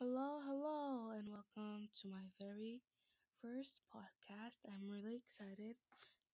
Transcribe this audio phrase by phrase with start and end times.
[0.00, 2.80] Hello, hello, and welcome to my very
[3.40, 4.58] first podcast.
[4.66, 5.76] I'm really excited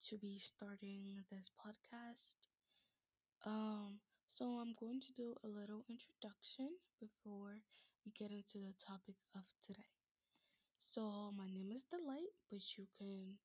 [0.09, 2.49] to be starting this podcast.
[3.45, 7.63] Um, so I'm going to do a little introduction before
[8.05, 9.93] we get into the topic of today.
[10.81, 13.39] So my name is Delight, but you can,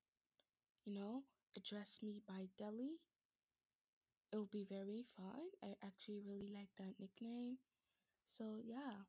[0.86, 1.24] you know,
[1.56, 3.00] address me by Deli.
[4.32, 5.50] It'll be very fun.
[5.62, 7.58] I actually really like that nickname.
[8.26, 9.04] So yeah.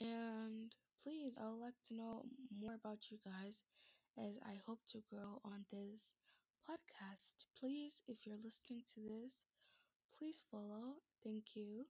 [0.00, 0.72] And
[1.02, 2.24] please, I would like to know
[2.60, 3.62] more about you guys
[4.18, 6.14] as I hope to grow on this
[6.68, 7.44] podcast.
[7.58, 9.44] Please, if you're listening to this,
[10.18, 11.02] please follow.
[11.24, 11.86] Thank you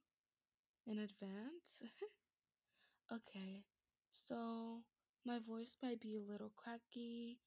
[0.87, 1.83] in advance.
[3.11, 3.63] okay,
[4.11, 4.83] so
[5.25, 7.39] my voice might be a little cracky,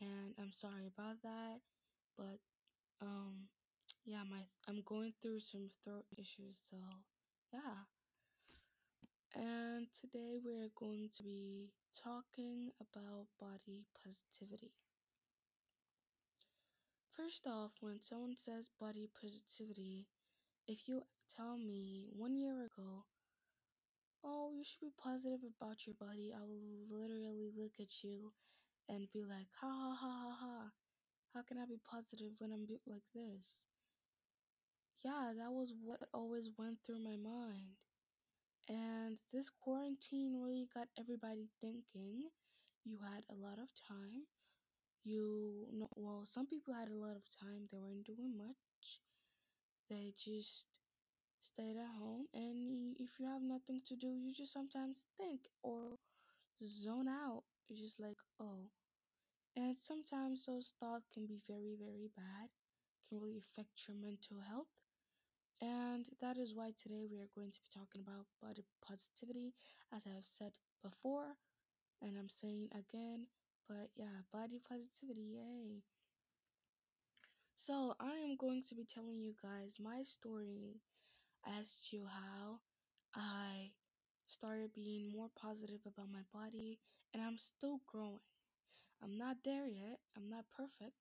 [0.00, 1.60] and I'm sorry about that,
[2.16, 2.40] but
[3.02, 3.48] um,
[4.04, 6.76] yeah, my I'm going through some throat issues, so
[7.52, 7.84] yeah.
[9.34, 14.72] And today we're going to be talking about body positivity.
[17.16, 20.08] First off, when someone says body positivity,
[20.66, 21.02] if you
[21.34, 23.04] tell me one year ago,
[24.24, 28.32] oh, you should be positive about your body, I will literally look at you
[28.88, 30.70] and be like, ha ha ha ha ha.
[31.34, 33.66] How can I be positive when I'm like this?
[35.04, 37.78] Yeah, that was what always went through my mind.
[38.68, 42.30] And this quarantine really got everybody thinking.
[42.84, 44.24] You had a lot of time.
[45.04, 47.68] You know, well, some people had a lot of time.
[47.70, 49.00] They weren't doing much.
[49.90, 50.66] They just
[51.42, 52.26] stayed at home.
[52.34, 55.98] And if you have nothing to do, you just sometimes think or
[56.64, 57.44] zone out.
[57.68, 58.70] You're just like, oh.
[59.56, 62.50] And sometimes those thoughts can be very, very bad,
[63.08, 64.68] can really affect your mental health.
[65.62, 69.52] And that is why today we are going to be talking about body positivity,
[69.94, 71.36] as I have said before,
[72.00, 73.26] and I'm saying again.
[73.68, 75.82] But yeah, body positivity, yay.
[77.56, 80.80] So, I am going to be telling you guys my story
[81.46, 82.60] as to how
[83.14, 83.72] I
[84.26, 86.78] started being more positive about my body,
[87.12, 88.24] and I'm still growing.
[89.02, 90.96] I'm not there yet, I'm not perfect.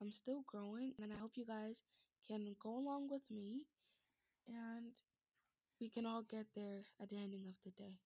[0.00, 1.82] I'm still growing, and I hope you guys
[2.26, 3.66] can go along with me
[4.48, 4.92] and
[5.80, 7.98] we can all get there at the ending of the day.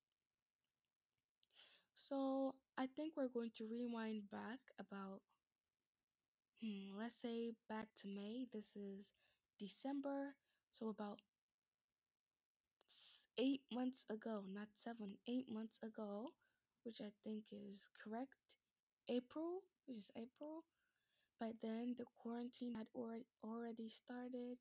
[1.97, 5.21] So I think we're going to rewind back about,
[6.61, 8.47] hmm, let's say back to May.
[8.53, 9.13] This is
[9.59, 10.35] December,
[10.73, 11.21] so about
[13.39, 16.31] eight months ago, not seven, eight months ago,
[16.85, 18.57] which I think is correct.
[19.09, 20.65] April, which is April.
[21.41, 22.89] By then, the quarantine had
[23.45, 24.59] already started.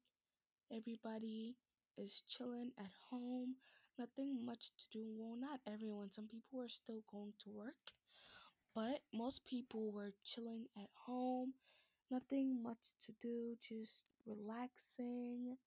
[0.71, 1.55] Everybody
[1.97, 3.55] is chilling at home.
[3.97, 5.05] Nothing much to do.
[5.17, 6.11] Well, not everyone.
[6.11, 7.93] Some people were still going to work,
[8.73, 11.53] but most people were chilling at home.
[12.11, 15.57] Nothing much to do, just relaxing,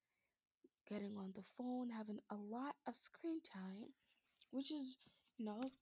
[0.88, 3.92] getting on the phone, having a lot of screen time,
[4.50, 4.96] which is,
[5.36, 5.72] you know,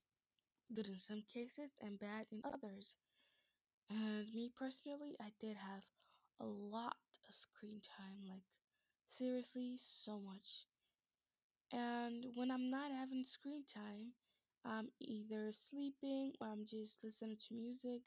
[0.74, 2.96] good in some cases and bad in others.
[3.90, 5.84] And me personally, I did have
[6.40, 6.96] a lot
[7.28, 8.42] of screen time, like
[9.08, 10.66] seriously, so much.
[11.72, 14.12] And when I'm not having screen time,
[14.64, 18.02] I'm either sleeping or I'm just listening to music,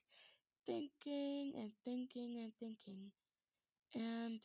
[0.66, 3.12] thinking and thinking and thinking.
[3.96, 4.42] And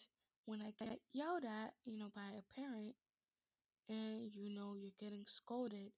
[0.47, 2.95] when I get yelled at, you know, by a parent,
[3.89, 5.93] and you know you're getting scolded,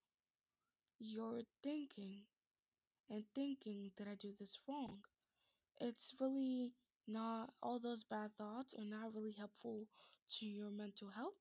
[0.99, 2.23] you're thinking
[3.09, 4.99] and thinking that I do this wrong.
[5.79, 6.73] It's really
[7.07, 9.87] not, all those bad thoughts are not really helpful
[10.39, 11.39] to your mental health.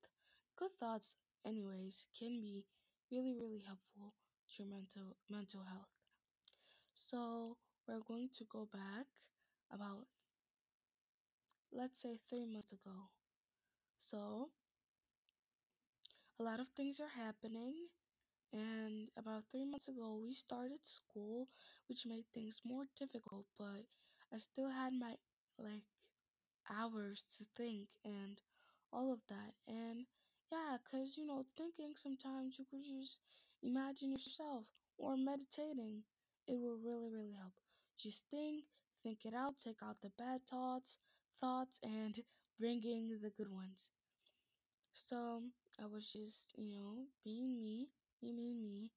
[0.56, 2.66] Good thoughts, anyways, can be
[3.10, 4.14] really, really helpful
[4.50, 5.90] to your mental mental health.
[6.94, 9.06] So we're going to go back
[9.72, 10.06] about
[11.72, 13.10] let's say three months ago.
[13.98, 14.50] So
[16.38, 17.74] a lot of things are happening
[18.52, 21.48] and about three months ago, we started school,
[21.88, 23.84] which made things more difficult, but
[24.32, 25.16] I still had my
[25.58, 25.84] like
[26.70, 28.40] hours to think and
[28.96, 29.52] all of that.
[29.68, 30.06] And
[30.50, 33.20] yeah, because you know, thinking sometimes you could just
[33.62, 34.64] imagine yourself
[34.98, 36.04] or meditating.
[36.48, 37.54] It will really, really help.
[37.98, 38.64] Just think,
[39.02, 40.98] think it out, take out the bad thoughts,
[41.40, 42.18] thoughts, and
[42.60, 43.90] bring in the good ones.
[44.94, 45.42] So
[45.82, 47.88] I was just, you know, being me,
[48.22, 48.90] me, me, me,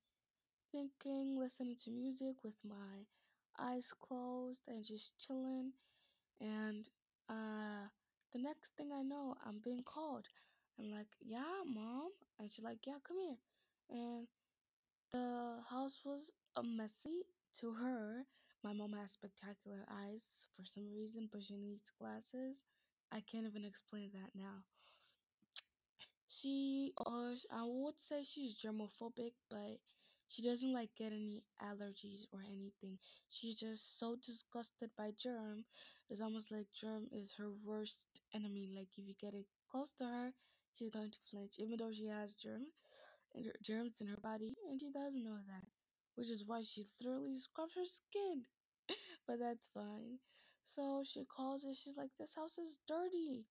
[0.72, 3.06] thinking, listening to music with my
[3.60, 5.74] eyes closed and just chilling.
[6.42, 6.88] And
[7.30, 7.90] uh,
[8.34, 10.28] the next thing I know, I'm being called.
[10.80, 12.12] I'm like, yeah, mom.
[12.40, 13.38] And she's like, yeah, come here.
[13.90, 14.28] And
[15.14, 17.24] The house was a messy
[17.60, 18.26] to her.
[18.64, 22.64] My mom has spectacular eyes for some reason, but she needs glasses.
[23.12, 24.66] I can't even explain that now.
[26.28, 29.80] She, uh, I would say she's germophobic, but
[30.30, 33.00] she doesn't like get any allergies or anything.
[33.30, 35.66] She's just so disgusted by germ.
[36.10, 38.72] It's almost like germ is her worst enemy.
[38.76, 40.34] Like if you get it close to her,
[40.74, 42.74] she's going to flinch, even though she has germs
[43.36, 45.66] and germs in her body, and she doesn't know that.
[46.16, 48.46] Which is why she literally scrubs her skin.
[49.28, 50.20] but that's fine.
[50.64, 51.78] So she calls it.
[51.78, 53.46] She's like, "This house is dirty,"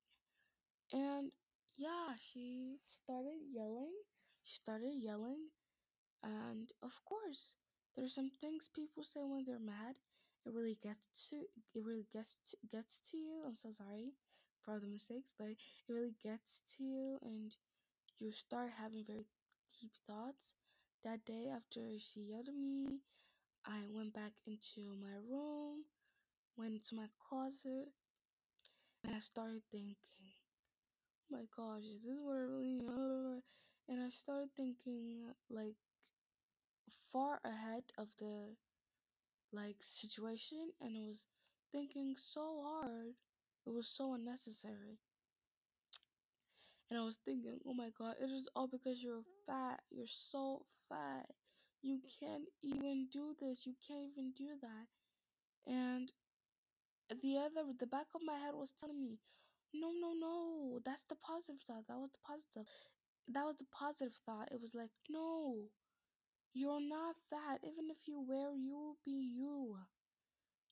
[0.92, 1.32] and
[1.76, 3.94] yeah, she started yelling.
[4.44, 5.48] She started yelling,
[6.22, 7.56] and of course,
[7.96, 9.98] there's some things people say when they're mad.
[10.46, 11.36] It really gets to
[11.74, 13.42] it really gets to, gets to you.
[13.46, 14.14] I'm so sorry
[14.62, 17.54] for all the mistakes, but it really gets to you, and
[18.18, 19.26] you start having very
[19.80, 20.54] deep thoughts.
[21.04, 23.00] That day after she yelled at me,
[23.66, 25.84] I went back into my room,
[26.56, 27.88] went into my closet,
[29.04, 29.96] and I started thinking,
[31.30, 33.42] oh my gosh, is this what I really am?
[33.88, 35.76] And I started thinking like
[37.12, 38.56] far ahead of the
[39.52, 41.24] like situation and I was
[41.72, 43.14] thinking so hard.
[43.66, 44.98] It was so unnecessary.
[46.90, 49.80] And I was thinking, oh my god, it is all because you're fat.
[49.90, 51.26] You're so fat.
[51.82, 53.66] You can't even do this.
[53.66, 54.86] You can't even do that.
[55.70, 56.12] And
[57.22, 59.18] the other, the back of my head was telling me,
[59.74, 60.80] no, no, no.
[60.84, 61.86] That's the positive thought.
[61.88, 62.72] That was the positive.
[63.28, 64.48] That was the positive thought.
[64.50, 65.68] It was like, no,
[66.54, 67.60] you're not fat.
[67.62, 69.76] Even if you wear, you'll be you.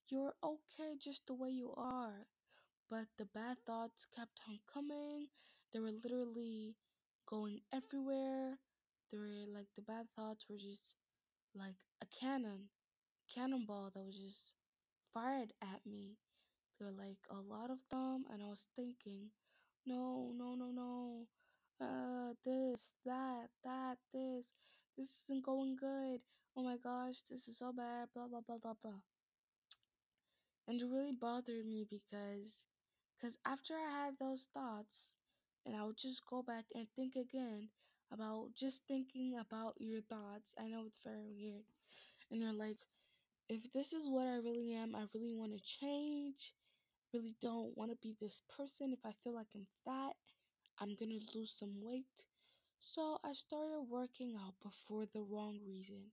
[0.09, 2.27] You're okay just the way you are.
[2.91, 5.29] But the bad thoughts kept on coming.
[5.73, 6.77] They were literally
[7.27, 8.59] going everywhere.
[9.11, 10.95] They were like the bad thoughts were just
[11.55, 12.69] like a cannon,
[13.35, 14.55] cannonball that was just
[15.13, 16.19] fired at me.
[16.79, 19.31] There were like a lot of them, and I was thinking,
[19.87, 21.27] no, no, no, no.
[21.81, 24.47] Uh, this, that, that, this.
[24.97, 26.21] This isn't going good.
[26.57, 28.09] Oh my gosh, this is so bad.
[28.15, 29.01] Blah, blah, blah, blah, blah.
[30.69, 32.65] And it really bothered me because
[33.17, 35.15] because after I had those thoughts,
[35.65, 37.69] and I would just go back and think again
[38.13, 40.55] about just thinking about your thoughts.
[40.59, 41.65] I know it's very weird.
[42.31, 42.79] And you're like,
[43.49, 46.55] if this is what I really am, I really want to change.
[47.13, 48.93] Really don't want to be this person.
[48.93, 50.17] If I feel like I'm fat,
[50.81, 52.25] I'm going to lose some weight.
[52.81, 56.13] So I started working out, but for the wrong reason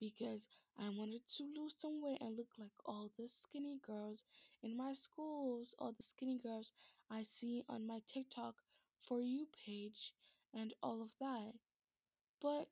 [0.00, 4.24] because I wanted to lose some weight and look like all the skinny girls
[4.62, 6.72] in my schools, all the skinny girls
[7.10, 8.56] I see on my TikTok
[9.00, 10.12] for you page
[10.54, 11.54] and all of that.
[12.42, 12.68] But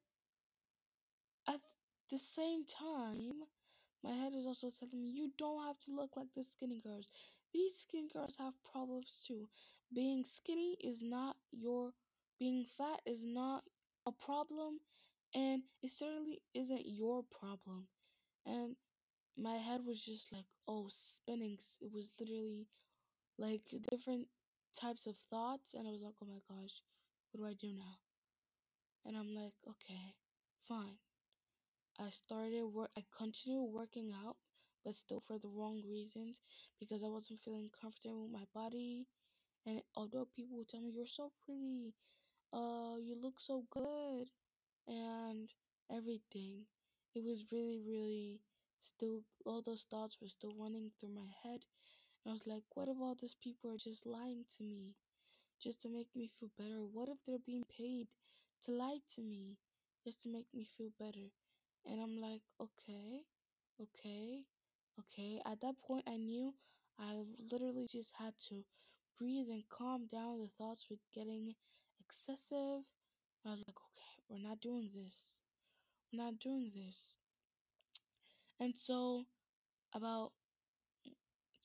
[1.49, 1.61] at
[2.11, 3.43] the same time,
[4.03, 7.09] my head is also telling me you don't have to look like the skinny girls.
[7.53, 9.49] These skinny girls have problems too.
[9.95, 11.93] Being skinny is not your
[12.39, 13.65] being fat is not
[14.07, 14.81] a problem
[15.35, 17.89] and it certainly isn't your problem.
[18.47, 18.77] And
[19.37, 21.59] my head was just like, oh, spinning.
[21.81, 22.69] It was literally
[23.39, 24.29] like different
[24.79, 25.75] types of thoughts.
[25.75, 26.83] And I was like, oh my gosh,
[27.33, 27.99] what do I do now?
[29.05, 30.15] And I'm like, okay,
[30.69, 30.99] fine.
[31.99, 34.37] I started work, I continued working out,
[34.85, 36.41] but still for the wrong reasons
[36.79, 39.07] because I wasn't feeling comfortable with my body.
[39.67, 41.95] And although people would tell me, you're so pretty,
[42.53, 44.29] uh, you look so good,
[44.87, 45.53] and
[45.91, 46.67] everything,
[47.15, 48.41] it was really, really
[48.81, 51.61] still, all those thoughts were still running through my head.
[52.25, 54.95] And I was like, what if all these people are just lying to me
[55.63, 56.81] just to make me feel better?
[56.81, 58.09] What if they're being paid
[58.65, 59.59] to lie to me
[60.05, 61.31] just to make me feel better?
[61.85, 63.23] And I'm like, okay,
[63.81, 64.45] okay,
[64.99, 65.41] okay.
[65.47, 66.55] At that point, I knew
[66.99, 68.65] I literally just had to
[69.19, 70.41] breathe and calm down.
[70.41, 71.55] The thoughts were getting
[72.07, 72.85] excessive.
[73.45, 75.37] I was like, okay, we're not doing this.
[76.13, 77.19] We're not doing this.
[78.61, 79.25] And so,
[79.95, 80.33] about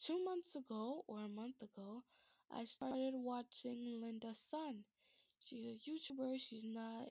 [0.03, 2.03] two months ago or a month ago,
[2.51, 4.83] I started watching Linda Sun.
[5.39, 6.37] She's a YouTuber.
[6.39, 7.09] She's not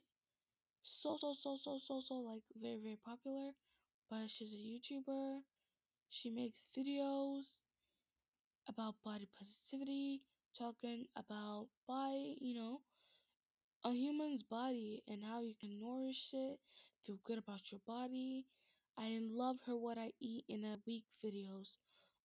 [0.83, 3.53] so, so, so, so, so, so, like, very, very popular,
[4.11, 5.41] but she's a YouTuber.
[6.09, 7.63] She makes videos
[8.69, 10.23] about body positivity,
[10.57, 12.81] talking about body, you know,
[13.85, 16.59] a human's body and how you can nourish it,
[17.01, 18.47] feel good about your body.
[18.99, 21.79] I love her what I eat in a week videos.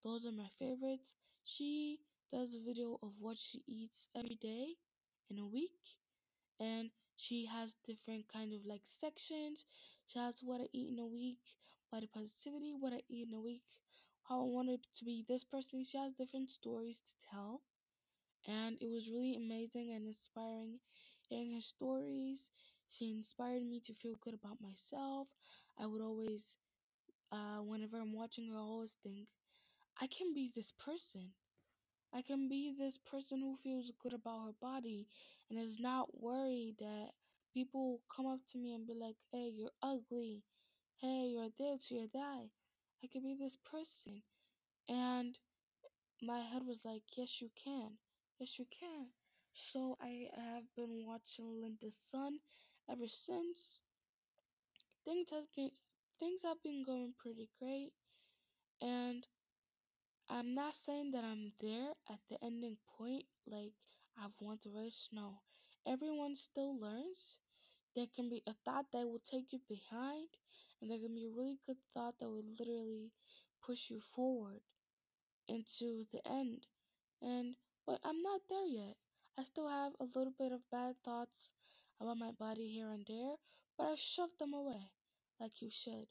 [0.03, 1.15] Those are my favorites.
[1.43, 1.99] She
[2.31, 4.75] does a video of what she eats every day
[5.29, 5.71] in a week
[6.59, 9.65] and she has different kind of like sections.
[10.07, 11.39] She has what I eat in a week,
[11.91, 13.63] body positivity, what I eat in a week,
[14.27, 15.83] how I wanted to be this person.
[15.83, 17.61] She has different stories to tell.
[18.47, 20.79] And it was really amazing and inspiring
[21.29, 22.51] hearing her stories.
[22.89, 25.29] She inspired me to feel good about myself.
[25.79, 26.57] I would always,
[27.31, 29.27] uh, whenever I'm watching her, I always think,
[30.01, 31.31] I can be this person.
[32.13, 35.07] I can be this person who feels good about her body
[35.49, 37.09] and is not worried that
[37.53, 40.43] people come up to me and be like, hey, you're ugly.
[41.01, 42.47] Hey, you're this, you're that.
[43.03, 44.23] I can be this person.
[44.89, 45.37] And
[46.21, 47.93] my head was like, yes, you can.
[48.39, 49.07] Yes, you can.
[49.57, 52.39] So I have been watching Linda Sun
[52.91, 53.79] ever since.
[55.05, 55.71] Things has been
[56.19, 57.93] things have been going pretty great,
[58.81, 59.25] and
[60.29, 63.73] I'm not saying that I'm there at the ending point, like
[64.21, 65.07] I've won the race.
[65.13, 65.39] No,
[65.87, 67.39] everyone still learns.
[67.95, 70.27] There can be a thought that will take you behind,
[70.81, 73.13] and there can be a really good thought that will literally
[73.65, 74.61] push you forward
[75.47, 76.67] into the end.
[77.21, 77.55] And
[77.87, 78.97] but I'm not there yet.
[79.37, 81.51] I still have a little bit of bad thoughts
[81.99, 83.35] about my body here and there,
[83.77, 84.91] but I shove them away
[85.39, 86.07] like you should.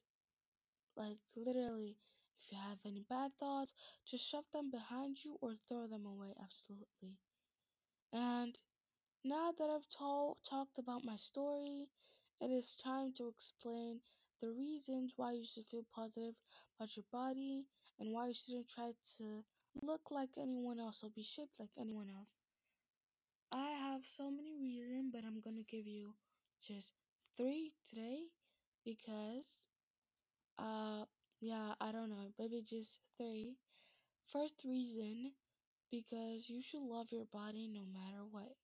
[0.96, 1.96] Like literally,
[2.38, 3.72] if you have any bad thoughts,
[4.06, 7.18] just shove them behind you or throw them away absolutely.
[8.12, 8.58] And
[9.24, 11.88] now that I've told talked about my story,
[12.40, 14.00] it is time to explain
[14.40, 16.34] the reasons why you should feel positive
[16.76, 17.64] about your body
[17.98, 19.44] and why you shouldn't try to
[19.82, 22.38] look like anyone else or be shaped like anyone else.
[23.54, 26.14] I have so many reasons, but I'm gonna give you
[26.60, 26.92] just
[27.38, 28.24] three today
[28.84, 29.66] because
[30.58, 31.04] uh
[31.40, 33.56] yeah, I don't know, maybe just three.
[34.26, 35.32] First reason
[35.90, 38.54] because you should love your body no matter what.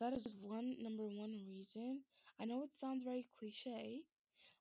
[0.00, 2.02] That is one number one reason.
[2.40, 4.02] I know it sounds very cliche,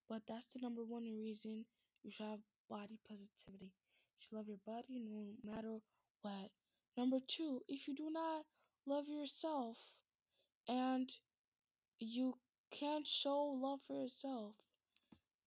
[0.09, 1.65] but that's the number one reason
[2.03, 2.39] you should have
[2.69, 3.73] body positivity.
[3.73, 5.79] You should love your body no matter
[6.21, 6.51] what.
[6.97, 8.45] Number two, if you do not
[8.85, 9.77] love yourself
[10.67, 11.11] and
[11.99, 12.35] you
[12.71, 14.55] can't show love for yourself,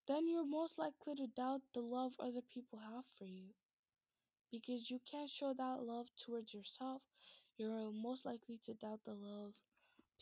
[0.09, 3.55] then you're most likely to doubt the love other people have for you.
[4.51, 7.03] Because you can't show that love towards yourself,
[7.59, 9.55] you're most likely to doubt the love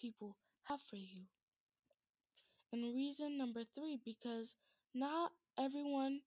[0.00, 1.24] people have for you.
[2.72, 4.56] And reason number three, because
[4.94, 6.20] not everyone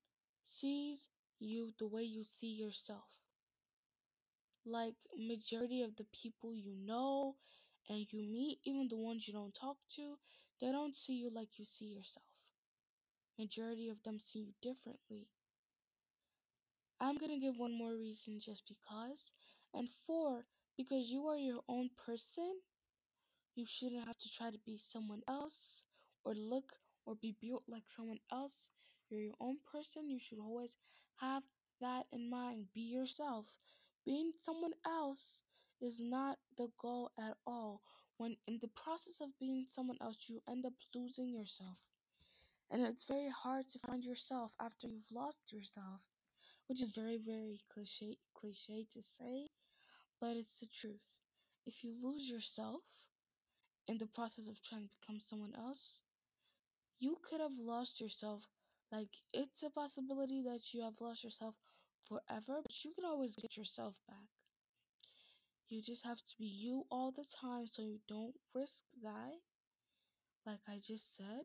[0.44, 3.27] sees you the way you see yourself.
[4.68, 7.38] Like majority of the people you know
[7.90, 10.18] and you meet, even the ones you don't talk to,
[10.62, 12.26] they don't see you like you see yourself.
[13.40, 15.30] Majority of them see you differently.
[17.00, 19.32] I'm gonna give one more reason just because.
[19.74, 20.46] And four,
[20.76, 22.62] because you are your own person
[23.56, 25.84] you shouldn't have to try to be someone else
[26.24, 26.74] or look
[27.06, 28.70] or be built like someone else.
[29.10, 30.10] You're your own person.
[30.10, 30.78] You should always
[31.22, 31.44] have
[31.82, 32.68] that in mind.
[32.74, 33.58] Be yourself.
[34.08, 35.44] Being someone else
[35.82, 37.82] is not the goal at all.
[38.16, 41.76] When in the process of being someone else, you end up losing yourself.
[42.72, 46.00] And it's very hard to find yourself after you've lost yourself,
[46.68, 49.50] which is very, very cliche, cliche to say,
[50.22, 51.18] but it's the truth.
[51.66, 52.84] If you lose yourself,
[53.90, 56.02] in the process of trying to become someone else,
[56.98, 58.48] you could have lost yourself.
[58.90, 61.56] Like, it's a possibility that you have lost yourself
[62.08, 64.28] forever, but you can always get yourself back.
[65.70, 69.34] You just have to be you all the time so you don't risk that,
[70.46, 71.44] like I just said.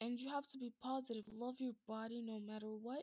[0.00, 3.02] And you have to be positive, love your body no matter what.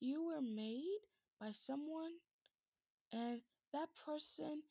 [0.00, 1.00] You were made
[1.40, 2.12] by someone,
[3.12, 3.40] and
[3.72, 4.62] that person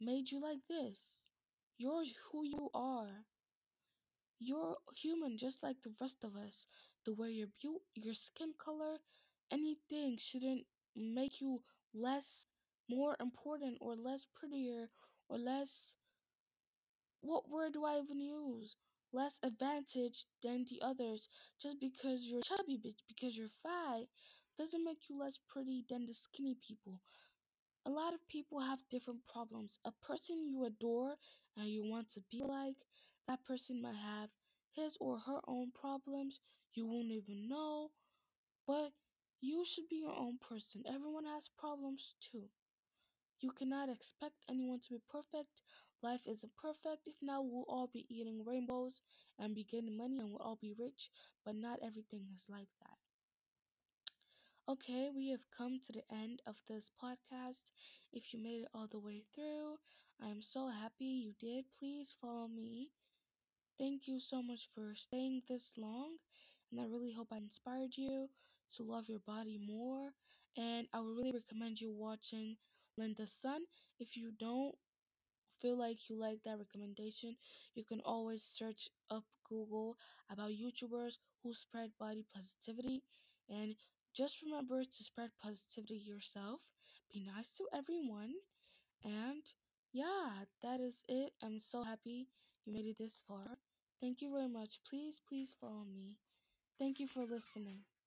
[0.00, 1.24] made you like this.
[1.78, 3.24] You're who you are.
[4.40, 6.66] You're human just like the rest of us.
[7.04, 8.98] The way you're built, your skin color,
[9.50, 10.66] anything shouldn't
[10.96, 11.62] make you
[11.94, 12.46] less,
[12.88, 14.88] more important, or less prettier,
[15.28, 15.94] or less.
[17.20, 18.76] What word do I even use?
[19.12, 21.28] Less advantage than the others
[21.60, 24.06] just because you're chubby, bitch, because you're fat
[24.58, 27.00] doesn't make you less pretty than the skinny people.
[27.86, 29.78] A lot of people have different problems.
[29.86, 31.14] A person you adore
[31.56, 32.76] and you want to be like,
[33.26, 34.28] that person might have
[34.72, 36.40] his or her own problems
[36.74, 37.90] you won't even know,
[38.66, 38.92] but
[39.40, 40.82] you should be your own person.
[40.86, 42.48] Everyone has problems too.
[43.40, 45.62] You cannot expect anyone to be perfect.
[46.02, 47.08] Life isn't perfect.
[47.08, 49.02] If not, we'll all be eating rainbows
[49.38, 51.10] and be getting money and we'll all be rich,
[51.44, 52.98] but not everything is like that.
[54.68, 57.72] Okay, we have come to the end of this podcast.
[58.12, 59.78] If you made it all the way through,
[60.22, 61.64] I am so happy you did.
[61.78, 62.90] Please follow me
[63.78, 66.18] Thank you so much for staying this long,
[66.70, 68.30] and I really hope I inspired you
[68.76, 70.10] to love your body more.
[70.56, 72.56] And I would really recommend you watching
[72.96, 73.62] Linda Sun.
[73.98, 74.74] If you don't
[75.60, 77.36] feel like you like that recommendation,
[77.74, 79.96] you can always search up Google
[80.30, 83.02] about YouTubers who spread body positivity.
[83.48, 83.74] And
[84.14, 86.60] just remember to spread positivity yourself.
[87.12, 88.32] Be nice to everyone.
[89.04, 89.42] And
[89.92, 91.32] yeah, that is it.
[91.42, 92.28] I'm so happy
[92.64, 93.58] you made it this far.
[94.00, 94.80] Thank you very much.
[94.88, 96.18] Please, please follow me.
[96.78, 97.90] Thank you for listening.